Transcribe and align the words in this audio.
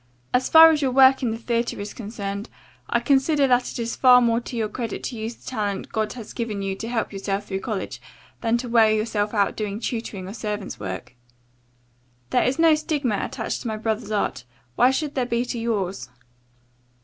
As 0.33 0.49
far 0.49 0.71
as 0.71 0.81
your 0.81 0.89
work 0.89 1.21
in 1.21 1.29
the 1.29 1.37
theatre 1.37 1.79
is 1.79 1.93
concerned, 1.93 2.49
I 2.89 2.99
consider 3.01 3.45
that 3.45 3.71
it 3.71 3.77
is 3.77 3.95
far 3.95 4.19
more 4.19 4.39
to 4.39 4.55
your 4.57 4.67
credit 4.67 5.03
to 5.03 5.15
use 5.15 5.35
the 5.35 5.47
talent 5.47 5.91
God 5.91 6.13
has 6.13 6.33
given 6.33 6.63
you 6.63 6.75
to 6.77 6.87
help 6.87 7.13
yourself 7.13 7.45
through 7.45 7.59
college, 7.59 8.01
than 8.41 8.57
to 8.57 8.67
wear 8.67 8.89
yourself 8.91 9.31
out 9.35 9.55
doing 9.55 9.79
tutoring 9.79 10.27
or 10.27 10.33
servants' 10.33 10.79
work. 10.79 11.13
There 12.31 12.41
is 12.43 12.57
no 12.57 12.73
stigma 12.73 13.19
attached 13.21 13.61
to 13.61 13.67
my 13.67 13.77
brother's 13.77 14.09
art, 14.09 14.43
why 14.75 14.89
should 14.89 15.13
there 15.13 15.27
be 15.27 15.45
to 15.45 15.59
yours?" 15.59 16.09